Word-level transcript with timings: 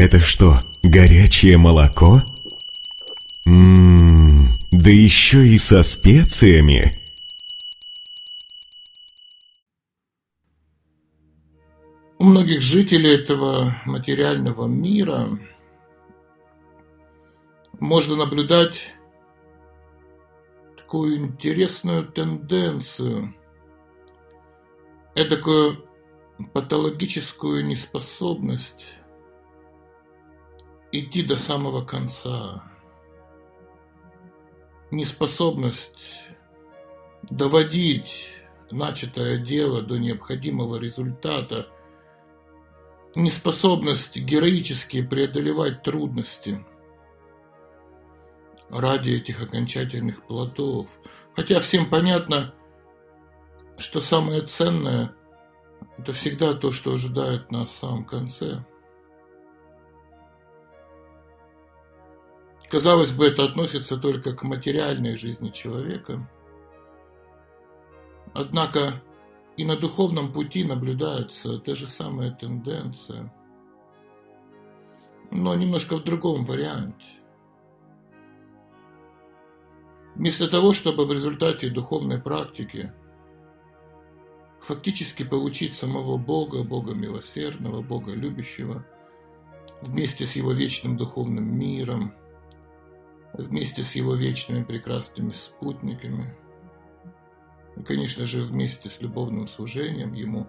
Это 0.00 0.18
что, 0.18 0.60
горячее 0.82 1.58
молоко? 1.58 2.22
Ммм, 3.44 4.48
да 4.70 4.88
еще 4.88 5.46
и 5.46 5.58
со 5.58 5.82
специями. 5.82 6.90
У 12.18 12.24
многих 12.24 12.62
жителей 12.62 13.14
этого 13.14 13.76
материального 13.84 14.66
мира 14.66 15.38
можно 17.78 18.16
наблюдать 18.16 18.94
такую 20.78 21.16
интересную 21.16 22.06
тенденцию, 22.06 23.34
эдакую 25.14 25.84
патологическую 26.54 27.66
неспособность 27.66 28.99
идти 30.92 31.22
до 31.22 31.36
самого 31.36 31.84
конца, 31.84 32.64
неспособность 34.90 36.24
доводить 37.22 38.28
начатое 38.70 39.38
дело 39.38 39.82
до 39.82 39.98
необходимого 39.98 40.76
результата, 40.76 41.68
неспособность 43.14 44.16
героически 44.16 45.02
преодолевать 45.02 45.82
трудности 45.82 46.64
ради 48.68 49.10
этих 49.10 49.42
окончательных 49.42 50.24
плодов. 50.26 50.88
Хотя 51.36 51.60
всем 51.60 51.88
понятно, 51.88 52.54
что 53.78 54.00
самое 54.00 54.42
ценное– 54.42 55.14
это 55.98 56.12
всегда 56.12 56.54
то, 56.54 56.70
что 56.72 56.94
ожидает 56.94 57.50
нас 57.50 57.70
в 57.70 57.76
самом 57.76 58.04
конце. 58.04 58.64
Казалось 62.70 63.10
бы, 63.10 63.26
это 63.26 63.44
относится 63.44 63.96
только 63.96 64.32
к 64.32 64.44
материальной 64.44 65.16
жизни 65.16 65.50
человека. 65.50 66.30
Однако 68.32 68.92
и 69.56 69.64
на 69.64 69.76
духовном 69.76 70.32
пути 70.32 70.62
наблюдается 70.62 71.58
та 71.58 71.74
же 71.74 71.88
самая 71.88 72.30
тенденция, 72.30 73.34
но 75.32 75.52
немножко 75.56 75.96
в 75.96 76.04
другом 76.04 76.44
варианте. 76.44 77.06
Вместо 80.14 80.48
того, 80.48 80.72
чтобы 80.72 81.06
в 81.06 81.12
результате 81.12 81.70
духовной 81.70 82.20
практики 82.20 82.92
фактически 84.60 85.24
получить 85.24 85.74
самого 85.74 86.18
Бога, 86.18 86.62
Бога 86.62 86.94
милосердного, 86.94 87.82
Бога 87.82 88.12
любящего, 88.12 88.86
вместе 89.82 90.24
с 90.24 90.36
Его 90.36 90.52
вечным 90.52 90.96
духовным 90.96 91.58
миром, 91.58 92.14
вместе 93.32 93.82
с 93.82 93.94
Его 93.94 94.14
вечными 94.14 94.64
прекрасными 94.64 95.32
спутниками, 95.32 96.36
и, 97.76 97.82
конечно 97.82 98.26
же, 98.26 98.42
вместе 98.42 98.90
с 98.90 99.00
любовным 99.00 99.48
служением 99.48 100.12
Ему, 100.12 100.46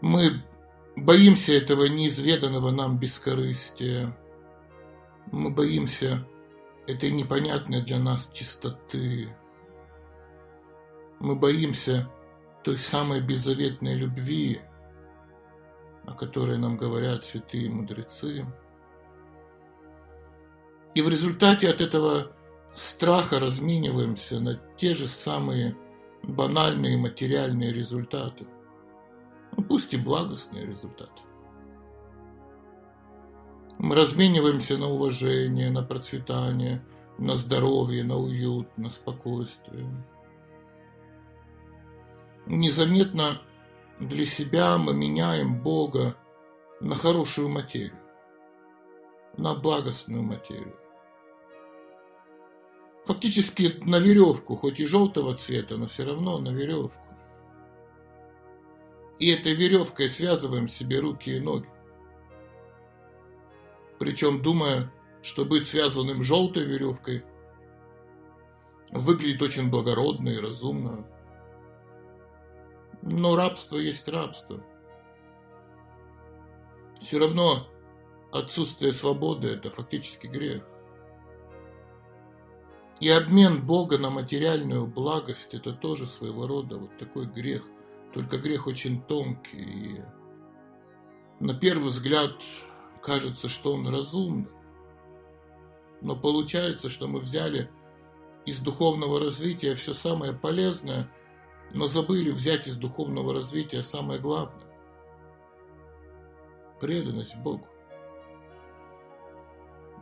мы 0.00 0.42
боимся 0.96 1.52
этого 1.52 1.84
неизведанного 1.86 2.70
нам 2.70 2.98
бескорыстия, 2.98 4.16
мы 5.30 5.50
боимся 5.50 6.26
этой 6.88 7.10
непонятной 7.10 7.82
для 7.82 7.98
нас 7.98 8.30
чистоты. 8.32 9.28
Мы 11.20 11.36
боимся 11.36 12.10
той 12.64 12.78
самой 12.78 13.20
беззаветной 13.20 13.94
любви, 13.94 14.62
о 16.06 16.14
которой 16.14 16.56
нам 16.56 16.78
говорят 16.78 17.24
святые 17.24 17.70
мудрецы. 17.70 18.46
И 20.94 21.02
в 21.02 21.08
результате 21.08 21.68
от 21.68 21.80
этого 21.80 22.32
страха 22.74 23.38
размениваемся 23.38 24.40
на 24.40 24.54
те 24.76 24.94
же 24.94 25.08
самые 25.08 25.76
банальные 26.22 26.96
материальные 26.96 27.72
результаты. 27.72 28.46
Ну, 29.56 29.64
пусть 29.64 29.94
и 29.94 29.96
благостные 29.96 30.66
результаты. 30.66 31.22
Мы 33.78 33.94
размениваемся 33.94 34.76
на 34.76 34.88
уважение, 34.88 35.70
на 35.70 35.82
процветание, 35.82 36.84
на 37.18 37.36
здоровье, 37.36 38.02
на 38.02 38.16
уют, 38.16 38.76
на 38.76 38.90
спокойствие. 38.90 39.88
Незаметно 42.46 43.40
для 44.00 44.26
себя 44.26 44.78
мы 44.78 44.94
меняем 44.94 45.62
Бога 45.62 46.16
на 46.80 46.94
хорошую 46.94 47.48
материю, 47.48 47.98
на 49.36 49.54
благостную 49.54 50.22
материю. 50.22 50.76
Фактически 53.08 53.74
на 53.84 53.98
веревку, 53.98 54.54
хоть 54.54 54.78
и 54.78 54.86
желтого 54.86 55.34
цвета, 55.34 55.76
но 55.76 55.86
все 55.86 56.04
равно 56.04 56.38
на 56.38 56.50
веревку. 56.50 57.04
И 59.18 59.28
этой 59.30 59.54
веревкой 59.54 60.08
связываем 60.08 60.68
себе 60.68 61.00
руки 61.00 61.36
и 61.36 61.40
ноги 61.40 61.66
причем 63.98 64.42
думая, 64.42 64.90
что 65.22 65.44
быть 65.44 65.66
связанным 65.66 66.22
желтой 66.22 66.64
веревкой 66.64 67.24
выглядит 68.90 69.42
очень 69.42 69.70
благородно 69.70 70.28
и 70.28 70.38
разумно. 70.38 71.06
Но 73.02 73.36
рабство 73.36 73.76
есть 73.76 74.08
рабство. 74.08 74.62
Все 77.00 77.18
равно 77.18 77.68
отсутствие 78.32 78.92
свободы– 78.92 79.48
это 79.50 79.70
фактически 79.70 80.26
грех. 80.26 80.64
И 83.00 83.08
обмен 83.08 83.64
Бога 83.64 83.96
на 83.96 84.10
материальную 84.10 84.86
благость– 84.86 85.50
это 85.54 85.72
тоже 85.72 86.06
своего 86.06 86.46
рода 86.48 86.78
вот 86.78 86.98
такой 86.98 87.26
грех. 87.26 87.62
Только 88.12 88.38
грех 88.38 88.66
очень 88.66 89.00
тонкий. 89.02 89.98
И 89.98 90.02
на 91.38 91.54
первый 91.54 91.90
взгляд 91.90 92.32
кажется, 93.00 93.48
что 93.48 93.74
он 93.74 93.88
разумный. 93.88 94.50
Но 96.00 96.16
получается, 96.16 96.90
что 96.90 97.06
мы 97.06 97.20
взяли 97.20 97.70
из 98.46 98.58
духовного 98.58 99.20
развития 99.20 99.74
все 99.74 99.94
самое 99.94 100.32
полезное, 100.32 101.08
но 101.72 101.86
забыли 101.86 102.30
взять 102.30 102.66
из 102.66 102.76
духовного 102.76 103.32
развития 103.32 103.82
самое 103.82 104.18
главное. 104.18 104.66
Преданность 106.80 107.36
Богу. 107.36 107.66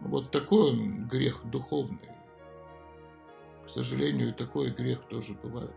Вот 0.01 0.31
такой 0.31 0.71
он 0.71 1.09
грех 1.09 1.45
духовный. 1.45 2.16
К 3.66 3.71
сожалению, 3.71 4.32
такой 4.32 4.71
грех 4.71 5.00
тоже 5.09 5.34
бывает. 5.34 5.75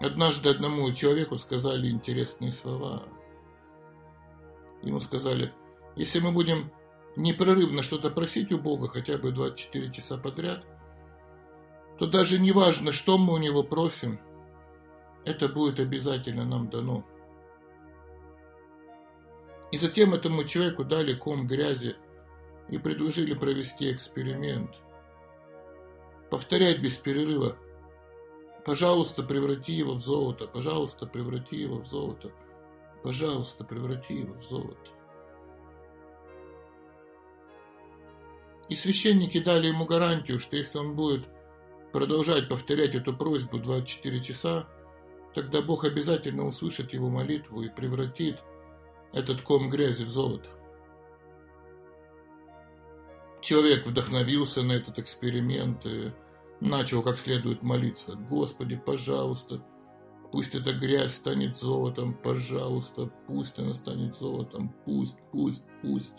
Однажды 0.00 0.50
одному 0.50 0.90
человеку 0.92 1.38
сказали 1.38 1.88
интересные 1.90 2.52
слова– 2.52 3.04
Ему 4.86 5.00
сказали, 5.00 5.52
если 5.96 6.20
мы 6.20 6.32
будем 6.32 6.70
непрерывно 7.16 7.82
что-то 7.82 8.10
просить 8.10 8.52
у 8.52 8.58
Бога 8.58 8.88
хотя 8.88 9.18
бы 9.18 9.32
24 9.32 9.90
часа 9.90 10.16
подряд, 10.16 10.64
то 11.98 12.06
даже 12.06 12.38
не 12.38 12.52
важно, 12.52 12.92
что 12.92 13.18
мы 13.18 13.34
у 13.34 13.38
Него 13.38 13.62
просим, 13.62 14.20
это 15.24 15.48
будет 15.48 15.80
обязательно 15.80 16.44
нам 16.44 16.68
дано. 16.68 17.04
И 19.72 19.78
затем 19.78 20.14
этому 20.14 20.44
человеку 20.44 20.84
дали 20.84 21.14
ком 21.14 21.46
грязи 21.46 21.96
и 22.68 22.78
предложили 22.78 23.34
провести 23.34 23.92
эксперимент. 23.92 24.70
Повторять 26.30 26.80
без 26.80 26.96
перерыва. 26.96 27.56
Пожалуйста, 28.64 29.22
преврати 29.22 29.72
его 29.72 29.94
в 29.94 30.00
золото. 30.00 30.48
Пожалуйста, 30.48 31.06
преврати 31.06 31.56
его 31.56 31.76
в 31.76 31.86
золото. 31.86 32.32
Пожалуйста, 33.02 33.64
преврати 33.64 34.14
его 34.14 34.34
в 34.34 34.42
золото. 34.42 34.90
И 38.68 38.74
священники 38.74 39.38
дали 39.38 39.68
ему 39.68 39.84
гарантию, 39.84 40.40
что 40.40 40.56
если 40.56 40.78
он 40.78 40.96
будет 40.96 41.24
продолжать 41.92 42.48
повторять 42.48 42.96
эту 42.96 43.16
просьбу 43.16 43.58
24 43.58 44.20
часа, 44.20 44.68
тогда 45.34 45.62
Бог 45.62 45.84
обязательно 45.84 46.44
услышит 46.44 46.92
его 46.92 47.08
молитву 47.08 47.62
и 47.62 47.68
превратит 47.68 48.42
этот 49.12 49.42
ком 49.42 49.70
грязи 49.70 50.02
в 50.02 50.08
золото. 50.08 50.48
Человек 53.46 53.86
вдохновился 53.86 54.62
на 54.62 54.72
этот 54.72 54.98
эксперимент 54.98 55.86
и 55.86 56.12
начал 56.60 57.02
как 57.02 57.16
следует 57.16 57.62
молиться. 57.62 58.16
Господи, 58.16 58.76
пожалуйста, 58.76 59.62
Пусть 60.32 60.56
эта 60.56 60.72
грязь 60.72 61.14
станет 61.14 61.56
золотом, 61.56 62.12
пожалуйста, 62.12 63.06
пусть 63.28 63.58
она 63.58 63.72
станет 63.72 64.16
золотом, 64.16 64.74
пусть, 64.84 65.16
пусть, 65.30 65.64
пусть. 65.82 66.16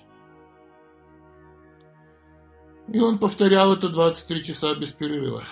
И 2.88 3.00
он 3.00 3.20
повторял 3.20 3.74
это 3.74 3.90
23 3.90 4.44
часа 4.44 4.74
без 4.76 4.94
перерыва. 4.94 5.44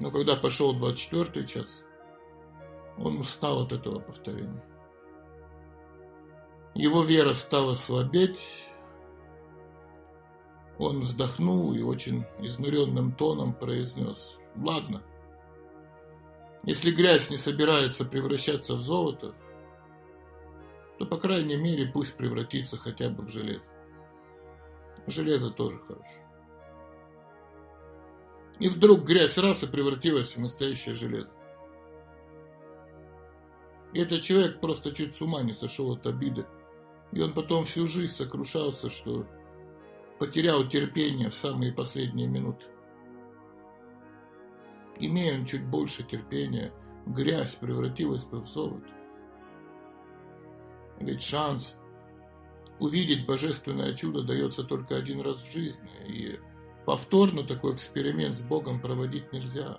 Но 0.00 0.10
когда 0.10 0.34
пошел 0.34 0.74
24 0.74 1.46
час, 1.46 1.84
Он 2.98 3.20
устал 3.20 3.62
от 3.62 3.72
этого 3.72 4.00
повторения. 4.00 4.64
Его 6.74 7.02
вера 7.02 7.34
стала 7.34 7.76
слабеть. 7.76 8.40
Он 10.78 11.00
вздохнул 11.00 11.74
и 11.74 11.82
очень 11.82 12.24
изнуренным 12.40 13.12
тоном 13.12 13.52
произнес, 13.52 14.38
«Ладно, 14.56 15.02
если 16.62 16.90
грязь 16.90 17.30
не 17.30 17.36
собирается 17.36 18.04
превращаться 18.04 18.74
в 18.74 18.80
золото, 18.80 19.34
то, 20.98 21.06
по 21.06 21.16
крайней 21.16 21.56
мере, 21.56 21.86
пусть 21.86 22.14
превратится 22.14 22.76
хотя 22.76 23.08
бы 23.08 23.22
в 23.22 23.28
железо. 23.28 23.70
Железо 25.06 25.50
тоже 25.50 25.78
хорошо. 25.78 26.04
И 28.58 28.68
вдруг 28.68 29.04
грязь 29.04 29.38
раз 29.38 29.62
и 29.62 29.66
превратилась 29.66 30.36
в 30.36 30.40
настоящее 30.40 30.94
железо. 30.94 31.30
И 33.92 34.00
этот 34.00 34.20
человек 34.20 34.60
просто 34.60 34.90
чуть 34.90 35.16
с 35.16 35.22
ума 35.22 35.42
не 35.42 35.54
сошел 35.54 35.92
от 35.92 36.06
обиды. 36.06 36.44
И 37.12 37.22
он 37.22 37.32
потом 37.32 37.64
всю 37.64 37.86
жизнь 37.86 38.12
сокрушался, 38.12 38.90
что 38.90 39.26
потерял 40.18 40.66
терпение 40.66 41.30
в 41.30 41.34
самые 41.34 41.72
последние 41.72 42.26
минуты. 42.26 42.66
Имея 44.98 45.38
он 45.38 45.44
чуть 45.44 45.64
больше 45.64 46.02
терпения, 46.02 46.72
грязь 47.06 47.54
превратилась 47.54 48.24
бы 48.24 48.40
в 48.40 48.46
золото. 48.46 48.88
Ведь 50.98 51.22
шанс 51.22 51.76
увидеть 52.80 53.26
божественное 53.26 53.94
чудо 53.94 54.22
дается 54.22 54.64
только 54.64 54.96
один 54.96 55.20
раз 55.20 55.40
в 55.40 55.52
жизни, 55.52 55.90
и 56.06 56.40
повторно 56.84 57.44
такой 57.44 57.74
эксперимент 57.74 58.36
с 58.36 58.42
Богом 58.42 58.80
проводить 58.80 59.32
нельзя. 59.32 59.78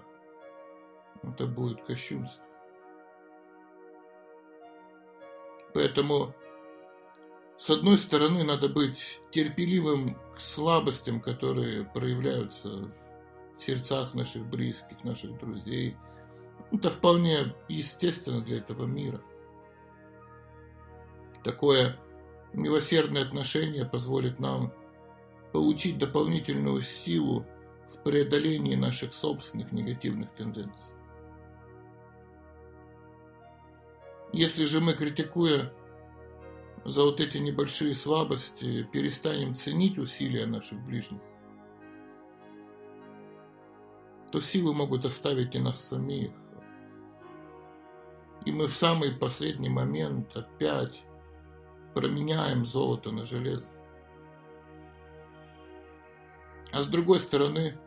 Это 1.22 1.46
будет 1.46 1.84
кощунство. 1.84 2.44
Поэтому, 5.74 6.34
с 7.58 7.70
одной 7.70 7.98
стороны, 7.98 8.44
надо 8.44 8.70
быть 8.70 9.20
терпеливым 9.32 10.18
слабостям, 10.42 11.22
которые 11.22 11.86
проявляются 11.86 12.70
в 13.58 13.62
сердцах 13.62 14.14
наших 14.14 14.46
близких, 14.46 15.04
наших 15.04 15.38
друзей. 15.40 15.98
Это 16.72 16.90
вполне 16.90 17.54
естественно 17.68 18.42
для 18.42 18.58
этого 18.58 18.86
мира. 18.86 19.22
Такое 21.44 21.96
милосердное 22.54 23.24
отношение 23.24 23.86
позволит 23.86 24.40
нам 24.40 24.74
получить 25.52 25.98
дополнительную 25.98 26.82
силу 26.82 27.46
в 27.88 28.04
преодолении 28.04 28.76
наших 28.76 29.14
собственных 29.14 29.72
негативных 29.72 30.32
тенденций. 30.36 30.94
Если 34.32 34.66
же 34.66 34.80
мы, 34.80 34.94
критикуя 34.94 35.74
за 36.86 37.04
вот 37.04 37.20
эти 37.20 37.38
небольшие 37.38 37.96
слабости, 37.96 38.84
перестанем 38.92 39.56
ценить 39.56 39.98
усилия 39.98 40.46
наших 40.46 40.80
ближних, 40.86 41.22
то 44.32 44.42
силы 44.42 44.74
могут 44.74 45.06
оставить 45.06 45.56
и 45.56 45.60
нас 45.60 45.84
самих. 45.84 46.32
И 48.46 48.52
мы 48.52 48.68
в 48.68 48.74
самый 48.74 49.12
последний 49.12 49.70
момент 49.70 50.36
опять 50.36 51.04
променяем 51.94 52.66
золото 52.66 53.12
на 53.12 53.26
железо. 53.26 53.68
А 56.72 56.82
с 56.82 56.86
другой 56.86 57.20
стороны, 57.20 57.78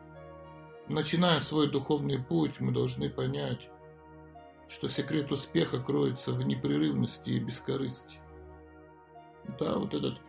начиная 0.89 1.39
свой 1.41 1.69
духовный 1.69 2.19
путь, 2.19 2.59
мы 2.59 2.71
должны 2.71 3.09
понять, 3.09 3.69
что 4.67 4.87
секрет 4.87 5.31
успеха 5.31 5.79
кроется 5.79 6.31
в 6.31 6.45
непрерывности 6.45 7.29
и 7.29 7.39
бескорыстии. 7.39 8.22
Да, 9.59 9.77
вот 9.77 9.93
этот 9.93 10.19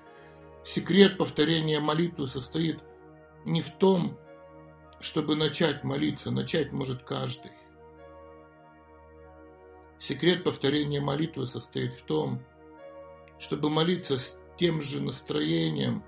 секрет 0.64 1.18
повторения 1.18 1.80
молитвы 1.80 2.28
состоит 2.28 2.78
не 3.44 3.62
в 3.62 3.70
том, 3.70 4.18
чтобы 5.00 5.36
начать 5.36 5.84
молиться, 5.84 6.30
начать 6.30 6.72
может 6.72 7.02
каждый. 7.02 7.52
Секрет 9.98 10.44
повторения 10.44 11.00
молитвы 11.00 11.46
состоит 11.46 11.94
в 11.94 12.02
том, 12.02 12.42
чтобы 13.38 13.70
молиться 13.70 14.18
с 14.18 14.38
тем 14.58 14.80
же 14.80 15.00
настроением, 15.00 16.04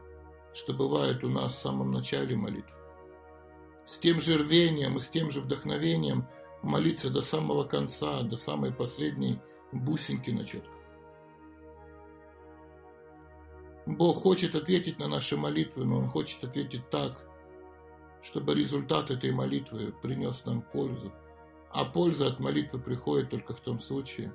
что 0.55 0.73
бывает 0.73 1.23
у 1.25 1.29
нас 1.29 1.53
в 1.53 1.59
самом 1.59 1.91
начале 1.91 2.37
молитвы. 2.37 2.73
С 3.87 3.99
тем 3.99 4.21
же 4.21 4.39
рвением 4.39 4.97
и 4.97 5.01
с 5.01 5.09
тем 5.09 5.31
же 5.31 5.41
вдохновением 5.41 6.27
молиться 6.63 7.11
до 7.11 7.23
самого 7.23 7.65
конца, 7.65 8.23
до 8.23 8.37
самой 8.37 8.73
последней 8.73 9.39
бусинки 9.73 10.31
на 10.31 10.45
четках. 10.45 10.76
Бог 13.87 14.23
хочет 14.23 14.57
ответить 14.57 14.99
на 14.99 15.07
наши 15.07 15.37
молитвы, 15.37 15.85
но 15.85 15.99
Он 15.99 16.09
хочет 16.09 16.43
ответить 16.43 16.91
так, 16.91 17.25
чтобы 18.21 18.55
результат 18.55 19.13
этой 19.13 19.31
молитвы 19.31 19.95
принес 20.03 20.45
нам 20.45 20.61
пользу. 20.61 21.13
А 21.71 21.85
польза 21.85 22.27
от 22.27 22.41
молитвы 22.41 22.81
приходит 22.81 23.31
только 23.31 23.55
в 23.55 23.61
том 23.61 23.79
случае, 23.79 24.35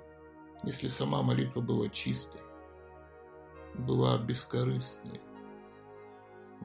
если 0.63 0.88
сама 0.88 1.21
молитва 1.21 1.59
была 1.59 1.89
чистой, 1.89 2.39
была 3.74 4.18
бескорыстной, 4.18 5.19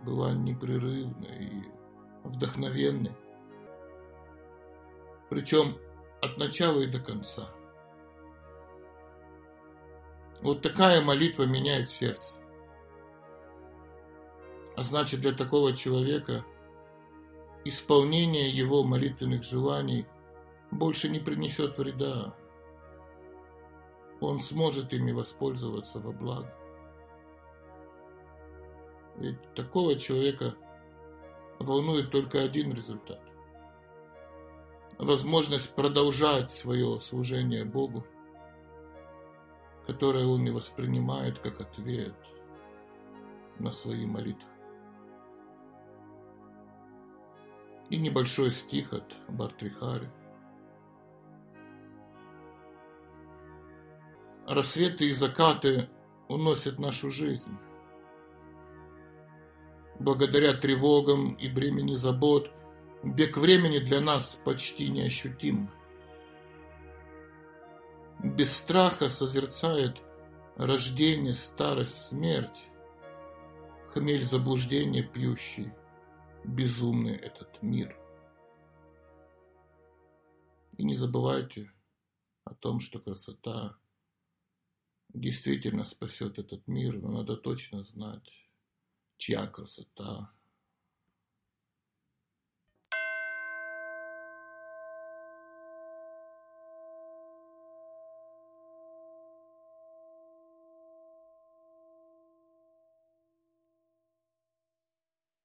была 0.05 0.33
непрерывной 0.33 1.45
и 1.45 1.65
вдохновенной. 2.23 3.17
Причем 5.29 5.77
от 6.23 6.39
начала 6.39 6.81
и 6.81 6.87
до 6.87 7.01
конца. 7.01 7.51
Вот 10.43 10.63
такая 10.63 11.01
молитва 11.03 11.45
меняет 11.45 11.91
сердце. 11.91 12.39
А 14.77 14.83
значит, 14.83 15.21
для 15.21 15.33
такого 15.33 15.73
человека 15.73 16.45
исполнение 17.65 18.51
его 18.51 18.85
молитвенных 18.85 19.43
желаний 19.43 20.07
больше 20.71 21.09
не 21.09 21.19
принесет 21.19 21.79
вреда. 21.79 22.37
Он 24.21 24.41
сможет 24.41 24.93
ими 24.93 25.13
воспользоваться 25.13 25.99
во 25.99 26.13
благо. 26.13 26.55
Ведь 29.17 29.41
такого 29.55 29.97
человека 29.97 30.55
волнует 31.59 32.11
только 32.11 32.43
один 32.43 32.75
результат. 32.75 33.23
Возможность 34.99 35.75
продолжать 35.75 36.53
свое 36.53 37.01
служение 37.01 37.65
Богу, 37.65 38.07
которое 39.87 40.27
он 40.27 40.45
не 40.45 40.51
воспринимает 40.51 41.39
как 41.39 41.63
ответ 41.63 42.15
на 43.59 43.71
свои 43.71 44.05
молитвы. 44.05 44.56
И 47.89 47.99
небольшой 47.99 48.51
стих 48.51 48.93
от 48.93 49.15
Бартрихари. 49.29 50.11
Рассветы 54.47 55.09
и 55.09 55.13
закаты 55.13 55.89
уносят 56.29 56.79
нашу 56.79 57.11
жизнь. 57.11 57.59
Благодаря 59.99 60.53
тревогам 60.53 61.35
и 61.35 61.49
бремени 61.49 61.95
забот 61.95 62.51
бег 63.03 63.37
времени 63.37 63.79
для 63.79 64.01
нас 64.01 64.41
почти 64.45 64.89
неощутим. 64.89 65.71
Без 68.23 68.57
страха 68.57 69.11
созерцает 69.11 70.03
рождение, 70.57 71.35
старость, 71.35 72.09
смерть, 72.09 72.67
хмель 73.89 74.25
заблуждения 74.25 75.03
пьющий, 75.03 75.73
безумный 76.47 77.17
этот 77.17 77.63
мир. 77.63 77.97
И 80.77 80.85
не 80.85 80.95
забывайте 80.95 81.73
о 82.45 82.55
том, 82.55 82.81
что 82.81 83.01
красота 83.01 83.77
действительно 85.09 85.85
спасет 85.85 86.39
этот 86.39 86.67
мир, 86.67 87.01
но 87.01 87.09
надо 87.09 87.37
точно 87.37 87.83
знать, 87.83 88.31
чья 89.17 89.47
красота 89.47 90.33